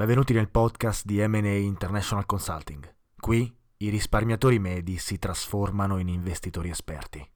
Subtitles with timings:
[0.00, 2.90] Benvenuti nel podcast di M&A International Consulting.
[3.18, 7.30] Qui i risparmiatori medi si trasformano in investitori esperti.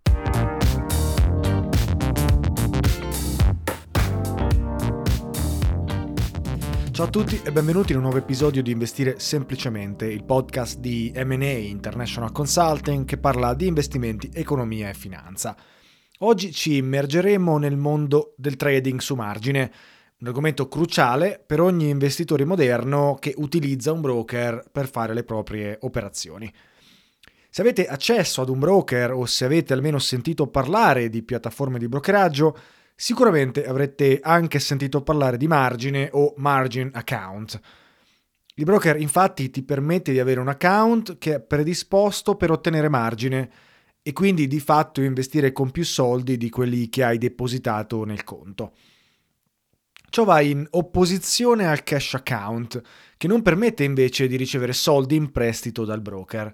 [6.91, 11.13] Ciao a tutti e benvenuti in un nuovo episodio di Investire Semplicemente, il podcast di
[11.15, 15.55] M&A International Consulting che parla di investimenti, economia e finanza.
[16.21, 19.71] Oggi ci immergeremo nel mondo del trading su margine,
[20.25, 25.77] un argomento cruciale per ogni investitore moderno che utilizza un broker per fare le proprie
[25.83, 26.51] operazioni.
[27.51, 31.89] Se avete accesso ad un broker o se avete almeno sentito parlare di piattaforme di
[31.89, 32.57] brokeraggio,
[32.97, 37.61] Sicuramente avrete anche sentito parlare di margine o margin account.
[38.55, 43.51] Il broker infatti ti permette di avere un account che è predisposto per ottenere margine
[44.01, 48.75] e quindi di fatto investire con più soldi di quelli che hai depositato nel conto.
[50.15, 52.81] Ciò va in opposizione al cash account,
[53.17, 56.53] che non permette invece di ricevere soldi in prestito dal broker.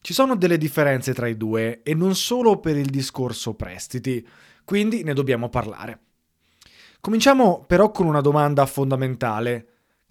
[0.00, 4.24] Ci sono delle differenze tra i due e non solo per il discorso prestiti
[4.64, 5.98] quindi ne dobbiamo parlare.
[7.00, 9.66] Cominciamo però con una domanda fondamentale.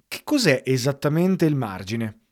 [0.05, 2.23] Che cos'è esattamente il margine?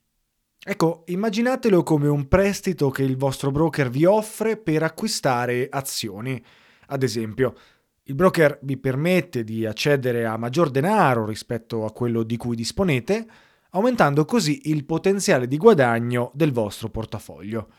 [0.61, 6.43] Ecco, immaginatelo come un prestito che il vostro broker vi offre per acquistare azioni.
[6.87, 7.55] Ad esempio,
[8.03, 13.25] il broker vi permette di accedere a maggior denaro rispetto a quello di cui disponete,
[13.71, 17.69] aumentando così il potenziale di guadagno del vostro portafoglio.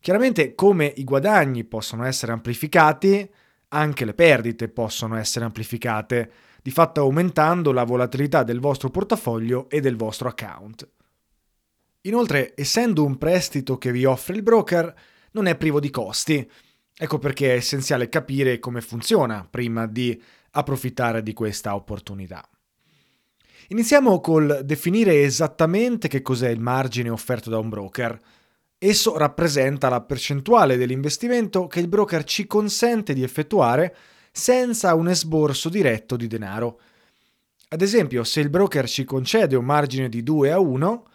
[0.00, 3.30] Chiaramente come i guadagni possono essere amplificati,
[3.68, 6.30] anche le perdite possono essere amplificate,
[6.60, 10.88] di fatto aumentando la volatilità del vostro portafoglio e del vostro account.
[12.02, 14.94] Inoltre, essendo un prestito che vi offre il broker,
[15.32, 16.50] non è privo di costi.
[16.96, 20.20] Ecco perché è essenziale capire come funziona prima di
[20.52, 22.48] approfittare di questa opportunità.
[23.68, 28.20] Iniziamo col definire esattamente che cos'è il margine offerto da un broker.
[28.78, 33.96] Esso rappresenta la percentuale dell'investimento che il broker ci consente di effettuare
[34.30, 36.80] senza un esborso diretto di denaro.
[37.68, 41.06] Ad esempio, se il broker ci concede un margine di 2 a 1,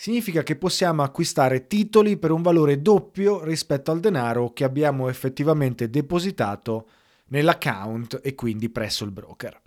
[0.00, 5.90] significa che possiamo acquistare titoli per un valore doppio rispetto al denaro che abbiamo effettivamente
[5.90, 6.88] depositato
[7.30, 9.60] nell'account e quindi presso il broker.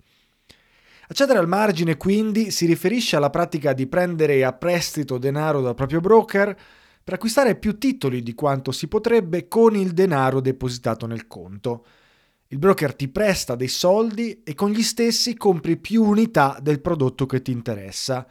[1.08, 6.00] Accedere al margine quindi si riferisce alla pratica di prendere a prestito denaro dal proprio
[6.00, 6.58] broker
[7.04, 11.84] per acquistare più titoli di quanto si potrebbe con il denaro depositato nel conto.
[12.48, 17.26] Il broker ti presta dei soldi e con gli stessi compri più unità del prodotto
[17.26, 18.26] che ti interessa,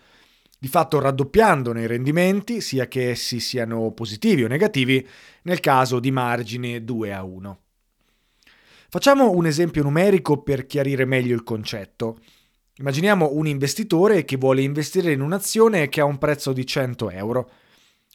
[0.61, 5.03] di fatto raddoppiandone i rendimenti, sia che essi siano positivi o negativi,
[5.41, 7.59] nel caso di margine 2 a 1.
[8.87, 12.19] Facciamo un esempio numerico per chiarire meglio il concetto.
[12.75, 17.49] Immaginiamo un investitore che vuole investire in un'azione che ha un prezzo di 100 euro.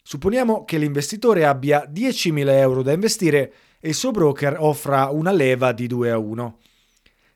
[0.04, 5.72] Supponiamo che l'investitore abbia 10.000 euro da investire e il suo broker offra una leva
[5.72, 6.58] di 2 a 1.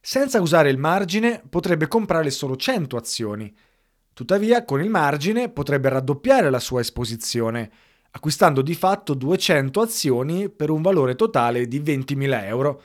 [0.01, 3.53] Senza usare il margine potrebbe comprare solo 100 azioni.
[4.21, 7.71] Tuttavia, con il margine potrebbe raddoppiare la sua esposizione,
[8.11, 12.83] acquistando di fatto 200 azioni per un valore totale di 20.000 euro,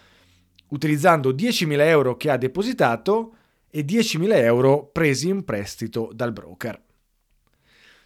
[0.70, 3.36] utilizzando 10.000 euro che ha depositato
[3.70, 6.82] e 10.000 euro presi in prestito dal broker.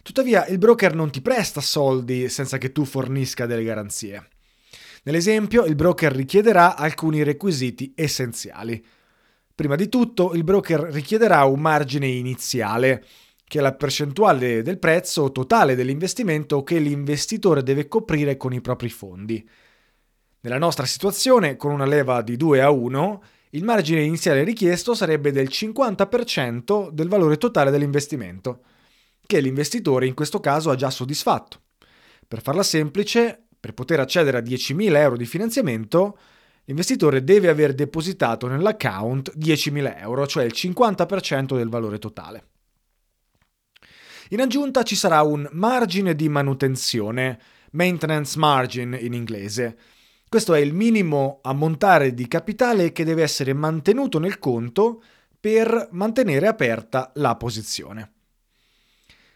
[0.02, 4.26] Tuttavia il broker non ti presta soldi senza che tu fornisca delle garanzie.
[5.04, 8.84] Nell'esempio il broker richiederà alcuni requisiti essenziali.
[9.60, 13.04] Prima di tutto il broker richiederà un margine iniziale,
[13.44, 18.88] che è la percentuale del prezzo totale dell'investimento che l'investitore deve coprire con i propri
[18.88, 19.46] fondi.
[20.40, 25.30] Nella nostra situazione, con una leva di 2 a 1, il margine iniziale richiesto sarebbe
[25.30, 28.62] del 50% del valore totale dell'investimento
[29.26, 31.60] che l'investitore in questo caso ha già soddisfatto.
[32.26, 36.16] Per farla semplice, per poter accedere a 10.000 euro di finanziamento,
[36.70, 42.44] l'investitore deve aver depositato nell'account 10.000 euro, cioè il 50% del valore totale.
[44.28, 47.40] In aggiunta ci sarà un margine di manutenzione,
[47.72, 49.76] maintenance margin in inglese.
[50.28, 55.02] Questo è il minimo ammontare di capitale che deve essere mantenuto nel conto
[55.40, 58.12] per mantenere aperta la posizione.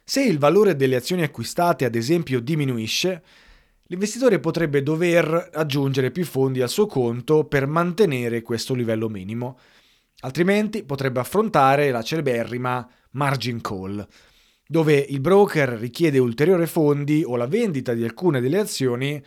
[0.04, 3.24] Se il valore delle azioni acquistate ad esempio diminuisce,
[3.94, 9.56] l'investitore potrebbe dover aggiungere più fondi al suo conto per mantenere questo livello minimo,
[10.20, 14.04] altrimenti potrebbe affrontare la celeberrima margin call,
[14.66, 19.22] dove il broker richiede ulteriori fondi o la vendita di alcune delle azioni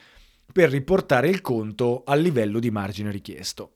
[0.52, 3.72] per riportare il conto al livello di margine richiesto.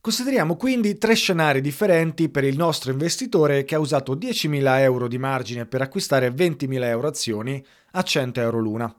[0.00, 5.18] Consideriamo quindi tre scenari differenti per il nostro investitore che ha usato 10.000 euro di
[5.18, 8.94] margine per acquistare 20.000 euro azioni a 100 euro l'una.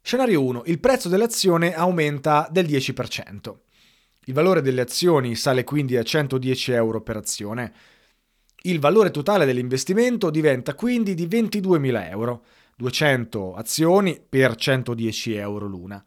[0.00, 0.62] Scenario 1.
[0.66, 3.54] Il prezzo dell'azione aumenta del 10%.
[4.24, 7.72] Il valore delle azioni sale quindi a 110 euro per azione.
[8.62, 12.44] Il valore totale dell'investimento diventa quindi di 22.000 euro,
[12.76, 16.04] 200 azioni per 110 euro l'una.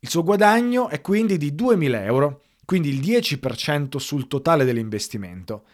[0.00, 5.64] Il suo guadagno è quindi di 2.000 euro quindi il 10% sul totale dell'investimento.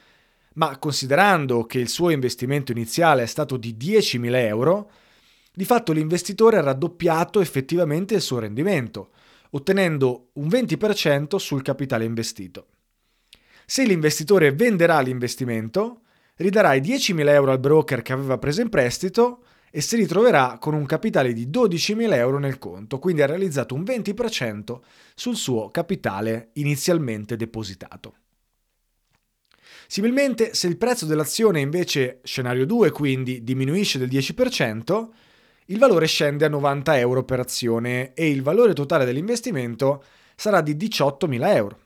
[0.55, 4.91] Ma considerando che il suo investimento iniziale è stato di 10.000 euro,
[5.52, 9.11] di fatto l'investitore ha raddoppiato effettivamente il suo rendimento,
[9.50, 12.67] ottenendo un 20% sul capitale investito.
[13.67, 16.02] Se l'investitore venderà l'investimento,
[16.37, 20.75] ridarà i 10.000 euro al broker che aveva preso in prestito e si ritroverà con
[20.75, 24.79] un capitale di 12.000 euro nel conto, quindi ha realizzato un 20%
[25.14, 28.14] sul suo capitale inizialmente depositato.
[29.87, 35.08] Similmente, se il prezzo dell'azione invece, scenario 2, quindi diminuisce del 10%,
[35.70, 40.75] il valore scende a 90 euro per azione e il valore totale dell'investimento sarà di
[40.75, 41.78] 18.000 euro.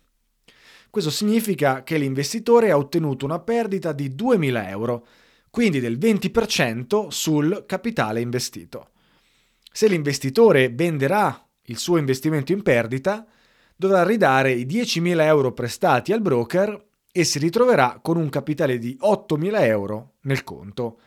[0.88, 5.06] Questo significa che l'investitore ha ottenuto una perdita di 2.000 euro,
[5.50, 8.90] quindi del 20% sul capitale investito.
[9.70, 13.26] Se l'investitore venderà il suo investimento in perdita,
[13.76, 18.96] dovrà ridare i 10.000 euro prestati al broker e si ritroverà con un capitale di
[19.00, 20.98] 8.000 euro nel conto.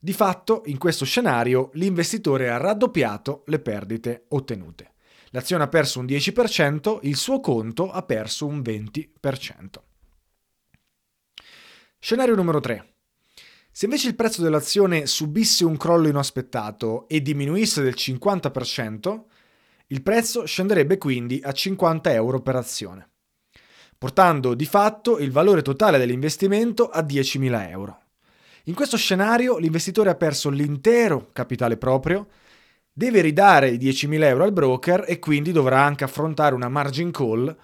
[0.00, 4.92] Di fatto, in questo scenario, l'investitore ha raddoppiato le perdite ottenute.
[5.30, 9.08] L'azione ha perso un 10%, il suo conto ha perso un 20%.
[11.98, 12.92] Scenario numero 3.
[13.72, 19.22] Se invece il prezzo dell'azione subisse un crollo inaspettato e diminuisse del 50%,
[19.88, 23.10] il prezzo scenderebbe quindi a 50 euro per azione,
[23.96, 28.02] portando di fatto il valore totale dell'investimento a 10.000 euro.
[28.68, 32.28] In questo scenario l'investitore ha perso l'intero capitale proprio,
[32.92, 37.56] deve ridare i 10.000 euro al broker e quindi dovrà anche affrontare una margin call,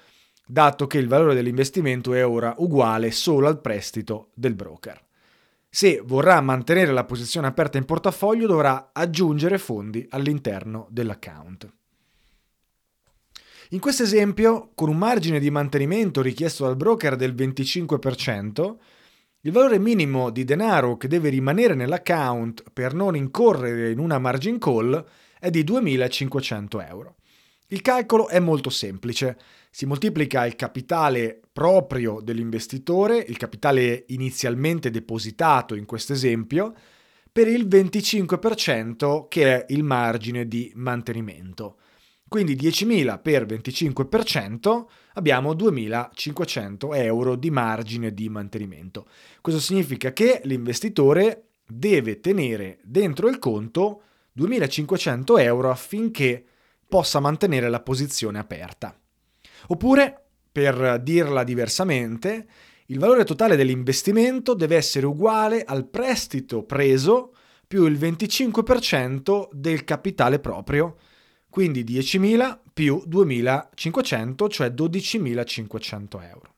[0.46, 4.98] dato che il valore dell'investimento è ora uguale solo al prestito del broker.
[5.68, 11.70] Se vorrà mantenere la posizione aperta in portafoglio dovrà aggiungere fondi all'interno dell'account.
[13.70, 18.76] In questo esempio, con un margine di mantenimento richiesto dal broker del 25%,
[19.46, 24.58] il valore minimo di denaro che deve rimanere nell'account per non incorrere in una margin
[24.58, 25.04] call
[25.38, 27.16] è di 2.500 euro.
[27.66, 29.36] Il calcolo è molto semplice.
[29.70, 36.72] Si moltiplica il capitale proprio dell'investitore, il capitale inizialmente depositato in questo esempio,
[37.30, 41.76] per il 25% che è il margine di mantenimento.
[42.34, 49.06] Quindi 10.000 per 25% abbiamo 2.500 euro di margine di mantenimento.
[49.40, 54.02] Questo significa che l'investitore deve tenere dentro il conto
[54.36, 56.44] 2.500 euro affinché
[56.88, 58.98] possa mantenere la posizione aperta.
[59.68, 62.48] Oppure, per dirla diversamente,
[62.86, 67.32] il valore totale dell'investimento deve essere uguale al prestito preso
[67.64, 70.96] più il 25% del capitale proprio,
[71.54, 76.54] quindi 10.000 più 2.500, cioè 12.500 euro.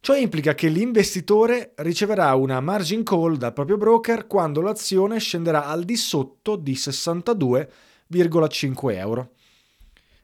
[0.00, 5.84] Ciò implica che l'investitore riceverà una margin call dal proprio broker quando l'azione scenderà al
[5.84, 7.70] di sotto di 62
[8.12, 9.34] 1,5 euro.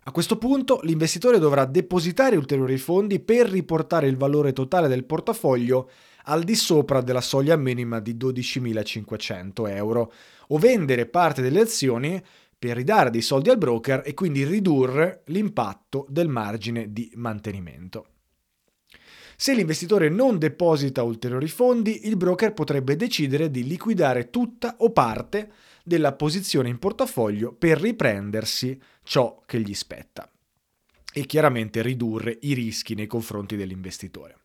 [0.02, 5.88] A questo punto l'investitore dovrà depositare ulteriori fondi per riportare il valore totale del portafoglio
[6.24, 10.12] al di sopra della soglia minima di 12.500 euro
[10.48, 12.20] o vendere parte delle azioni
[12.58, 18.06] per ridare dei soldi al broker e quindi ridurre l'impatto del margine di mantenimento.
[19.36, 25.50] Se l'investitore non deposita ulteriori fondi, il broker potrebbe decidere di liquidare tutta o parte
[25.84, 30.30] della posizione in portafoglio per riprendersi ciò che gli spetta
[31.12, 34.36] e chiaramente ridurre i rischi nei confronti dell'investitore.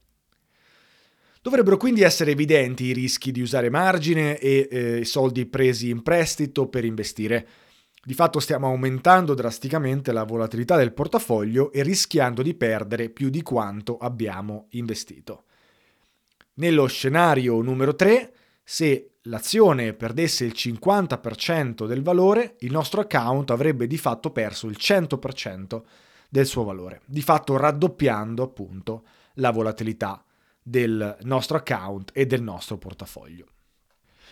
[1.41, 6.67] Dovrebbero quindi essere evidenti i rischi di usare margine e eh, soldi presi in prestito
[6.67, 7.47] per investire.
[8.03, 13.43] Di fatto stiamo aumentando drasticamente la volatilità del portafoglio e rischiando di perdere più di
[13.43, 15.43] quanto abbiamo investito.
[16.55, 23.85] Nello scenario numero 3, se l'azione perdesse il 50% del valore, il nostro account avrebbe
[23.85, 25.81] di fatto perso il 100%
[26.27, 29.03] del suo valore, di fatto raddoppiando appunto
[29.35, 30.25] la volatilità
[30.59, 33.45] del nostro account e del nostro portafoglio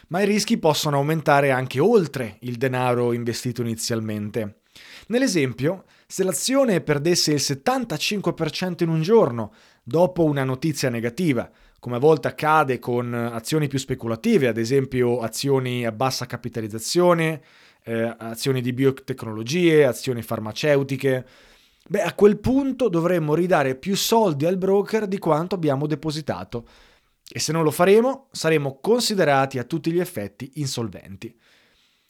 [0.09, 4.61] ma i rischi possono aumentare anche oltre il denaro investito inizialmente.
[5.07, 11.49] Nell'esempio, se l'azione perdesse il 75% in un giorno dopo una notizia negativa,
[11.79, 17.41] come a volte accade con azioni più speculative, ad esempio azioni a bassa capitalizzazione,
[17.83, 21.25] eh, azioni di biotecnologie, azioni farmaceutiche,
[21.87, 26.65] beh a quel punto dovremmo ridare più soldi al broker di quanto abbiamo depositato
[27.31, 31.37] e se non lo faremo, saremo considerati a tutti gli effetti insolventi.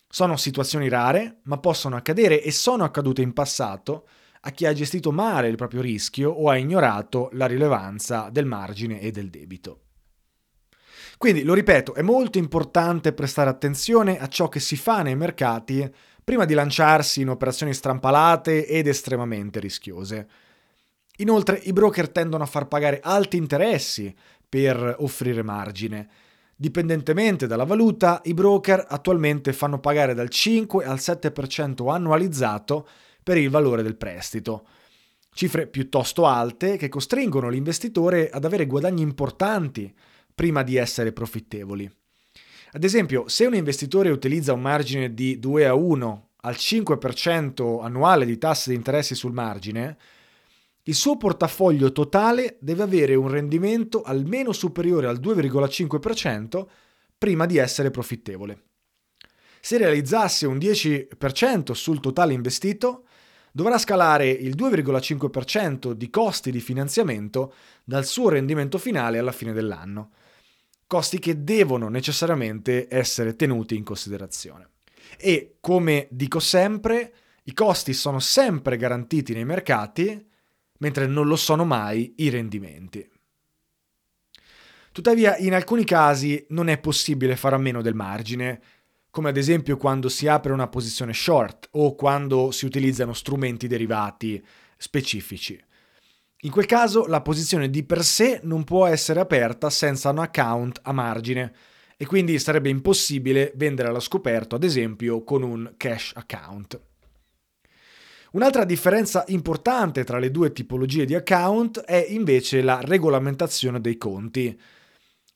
[0.07, 4.07] Sono situazioni rare, ma possono accadere e sono accadute in passato
[4.41, 9.01] a chi ha gestito male il proprio rischio o ha ignorato la rilevanza del margine
[9.01, 9.81] e del debito.
[11.17, 15.93] Quindi, lo ripeto, è molto importante prestare attenzione a ciò che si fa nei mercati
[16.23, 20.29] prima di lanciarsi in operazioni strampalate ed estremamente rischiose.
[21.17, 24.15] Inoltre, i broker tendono a far pagare alti interessi
[24.49, 26.09] per offrire margine.
[26.55, 32.87] Dipendentemente dalla valuta, i broker attualmente fanno pagare dal 5 al 7% annualizzato
[33.23, 34.67] per il valore del prestito.
[35.31, 39.93] Cifre piuttosto alte che costringono l'investitore ad avere guadagni importanti
[40.33, 41.89] prima di essere profittevoli.
[42.71, 48.25] Ad esempio, se un investitore utilizza un margine di 2 a 1 al 5% annuale
[48.25, 49.97] di tasse di interessi sul margine,
[50.89, 56.65] il suo portafoglio totale deve avere un rendimento almeno superiore al 2,5%
[57.15, 58.63] prima di essere profittevole.
[59.61, 63.05] Se realizzasse un 10% sul totale investito,
[63.51, 67.53] dovrà scalare il 2,5% di costi di finanziamento
[67.83, 70.13] dal suo rendimento finale alla fine dell'anno.
[70.87, 74.69] Costi che devono necessariamente essere tenuti in considerazione.
[75.19, 80.28] E, come dico sempre, i costi sono sempre garantiti nei mercati
[80.79, 83.07] mentre non lo sono mai i rendimenti.
[84.91, 88.61] Tuttavia, in alcuni casi non è possibile fare a meno del margine,
[89.11, 94.43] come ad esempio quando si apre una posizione short o quando si utilizzano strumenti derivati
[94.77, 95.61] specifici.
[96.43, 100.79] In quel caso la posizione di per sé non può essere aperta senza un account
[100.83, 101.53] a margine
[101.97, 106.79] e quindi sarebbe impossibile vendere allo scoperto, ad esempio, con un cash account.
[108.31, 114.59] Un'altra differenza importante tra le due tipologie di account è invece la regolamentazione dei conti.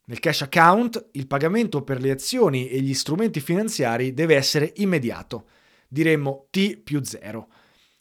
[0.05, 5.47] Nel cash account il pagamento per le azioni e gli strumenti finanziari deve essere immediato,
[5.87, 7.47] diremmo T più 0,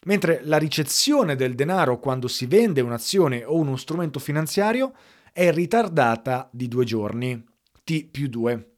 [0.05, 4.93] mentre la ricezione del denaro quando si vende un'azione o uno strumento finanziario
[5.31, 7.43] è ritardata di due giorni,
[7.83, 8.73] T più 2.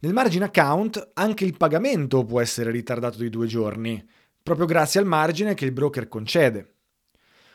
[0.00, 4.06] Nel margin account anche il pagamento può essere ritardato di due giorni,
[4.42, 6.74] proprio grazie al margine che il broker concede.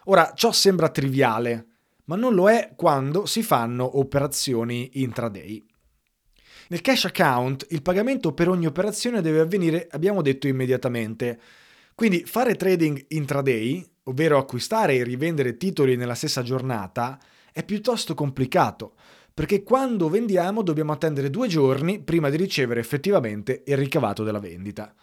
[0.05, 1.67] Ora, ciò sembra triviale,
[2.05, 5.65] ma non lo è quando si fanno operazioni intraday.
[6.67, 11.39] Nel cash account il pagamento per ogni operazione deve avvenire, abbiamo detto, immediatamente.
[11.93, 17.19] Quindi fare trading intraday, ovvero acquistare e rivendere titoli nella stessa giornata,
[17.51, 18.95] è piuttosto complicato,
[19.33, 24.93] perché quando vendiamo dobbiamo attendere due giorni prima di ricevere effettivamente il ricavato della vendita.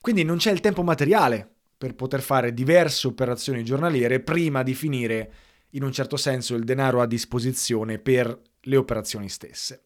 [0.00, 5.32] Quindi non c'è il tempo materiale per poter fare diverse operazioni giornaliere prima di finire
[5.70, 9.82] in un certo senso il denaro a disposizione per le operazioni stesse.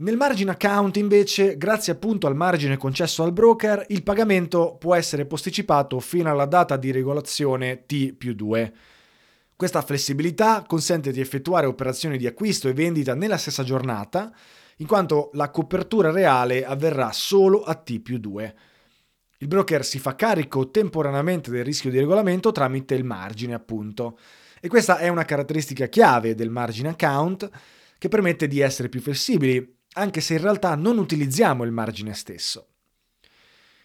[0.00, 5.26] Nel margin account invece, grazie appunto al margine concesso al broker, il pagamento può essere
[5.26, 8.72] posticipato fino alla data di regolazione T più 2.
[9.56, 14.32] Questa flessibilità consente di effettuare operazioni di acquisto e vendita nella stessa giornata,
[14.78, 18.56] in quanto la copertura reale avverrà solo a T più 2.
[19.38, 24.18] Il broker si fa carico temporaneamente del rischio di regolamento tramite il margine, appunto.
[24.60, 27.48] E questa è una caratteristica chiave del margine account
[27.98, 32.66] che permette di essere più flessibili, anche se in realtà non utilizziamo il margine stesso.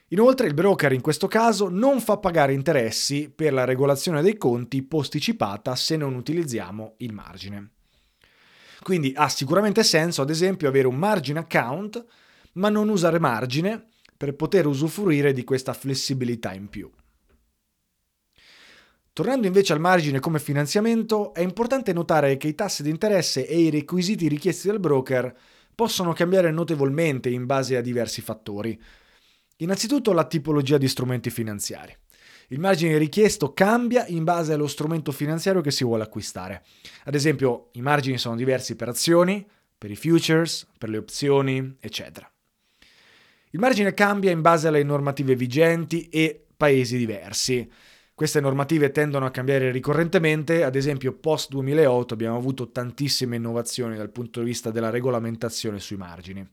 [0.08, 4.84] Inoltre il broker in questo caso non fa pagare interessi per la regolazione dei conti
[4.84, 7.70] posticipata se non utilizziamo il margine.
[8.84, 12.06] Quindi ha sicuramente senso, ad esempio, avere un margine account,
[12.54, 16.92] ma non usare margine per poter usufruire di questa flessibilità in più.
[19.14, 23.60] Tornando invece al margine come finanziamento, è importante notare che i tassi di interesse e
[23.60, 25.36] i requisiti richiesti dal broker
[25.74, 28.80] possono cambiare notevolmente in base a diversi fattori.
[29.58, 31.96] Innanzitutto la tipologia di strumenti finanziari.
[32.48, 36.64] Il margine richiesto cambia in base allo strumento finanziario che si vuole acquistare.
[37.06, 39.46] Ad esempio, i margini sono diversi per azioni,
[39.78, 42.30] per i futures, per le opzioni, eccetera.
[43.52, 47.70] Il margine cambia in base alle normative vigenti e paesi diversi.
[48.16, 54.12] Queste normative tendono a cambiare ricorrentemente, ad esempio post 2008 abbiamo avuto tantissime innovazioni dal
[54.12, 56.48] punto di vista della regolamentazione sui margini.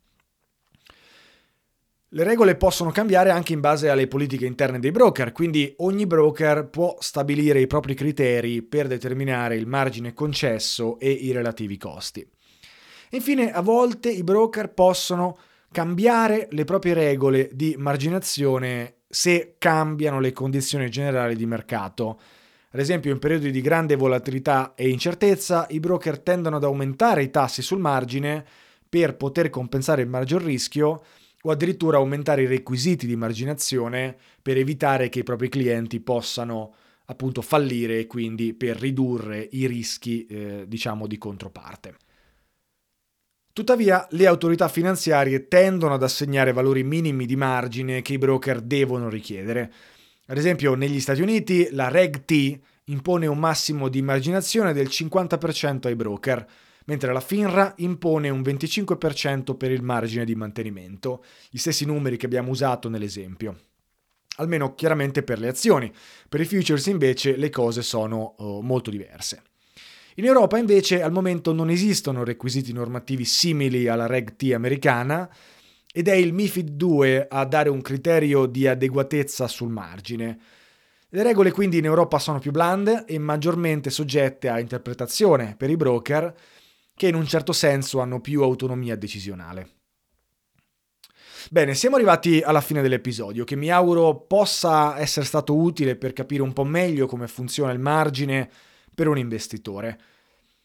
[2.12, 6.68] Le regole possono cambiare anche in base alle politiche interne dei broker, quindi ogni broker
[6.68, 12.28] può stabilire i propri criteri per determinare il margine concesso e i relativi costi.
[13.10, 15.38] Infine, a volte i broker possono
[15.70, 22.20] cambiare le proprie regole di marginazione se cambiano le condizioni generali di mercato.
[22.72, 27.30] Ad esempio, in periodi di grande volatilità e incertezza, i broker tendono ad aumentare i
[27.30, 28.44] tassi sul margine
[28.88, 31.02] per poter compensare il maggior rischio
[31.42, 36.74] o addirittura aumentare i requisiti di marginazione per evitare che i propri clienti possano
[37.06, 41.96] appunto fallire e quindi per ridurre i rischi eh, diciamo di controparte.
[43.52, 49.08] Tuttavia, le autorità finanziarie tendono ad assegnare valori minimi di margine che i broker devono
[49.08, 49.72] richiedere.
[50.26, 55.88] Ad esempio, negli Stati Uniti la Reg T impone un massimo di marginazione del 50%
[55.88, 56.46] ai broker,
[56.90, 62.26] mentre la FINRA impone un 25% per il margine di mantenimento, gli stessi numeri che
[62.26, 63.56] abbiamo usato nell'esempio.
[64.38, 65.92] Almeno chiaramente per le azioni.
[66.28, 69.42] Per i futures invece le cose sono uh, molto diverse.
[70.16, 75.32] In Europa invece al momento non esistono requisiti normativi simili alla Reg T americana
[75.92, 80.38] ed è il MIFID 2 a dare un criterio di adeguatezza sul margine.
[81.08, 85.76] Le regole quindi in Europa sono più blande e maggiormente soggette a interpretazione per i
[85.76, 86.34] broker
[87.00, 89.68] che in un certo senso hanno più autonomia decisionale.
[91.48, 96.42] Bene, siamo arrivati alla fine dell'episodio, che mi auguro possa essere stato utile per capire
[96.42, 98.50] un po' meglio come funziona il margine
[98.94, 99.98] per un investitore.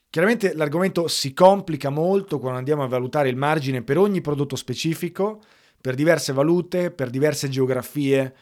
[0.10, 5.42] Chiaramente l'argomento si complica molto quando andiamo a valutare il margine per ogni prodotto specifico,
[5.80, 8.36] per diverse valute, per diverse geografie.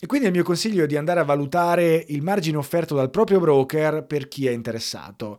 [0.00, 3.40] E quindi il mio consiglio è di andare a valutare il margine offerto dal proprio
[3.40, 5.38] broker per chi è interessato.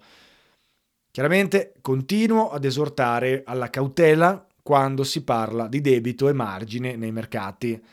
[1.17, 7.83] Chiaramente continuo ad esortare alla cautela quando si parla di debito e margine nei mercati.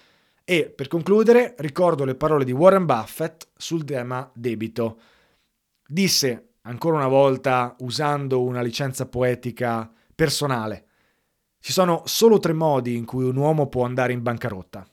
[0.44, 5.00] E per concludere ricordo le parole di Warren Buffett sul tema debito.
[5.88, 10.84] Disse ancora una volta usando una licenza poetica personale,
[11.60, 14.86] ci sono solo tre modi in cui un uomo può andare in bancarotta.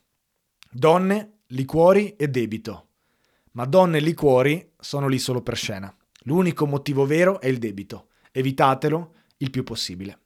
[0.71, 2.87] Donne, liquori e debito.
[3.51, 5.93] Ma donne e liquori sono lì solo per scena.
[6.21, 10.17] L'unico motivo vero è il debito evitatelo il più possibile.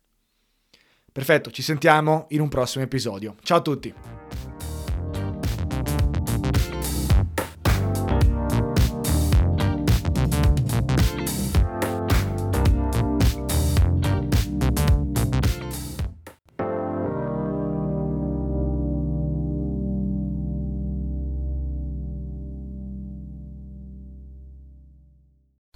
[1.12, 3.36] Perfetto, ci sentiamo in un prossimo episodio.
[3.42, 3.94] Ciao a tutti!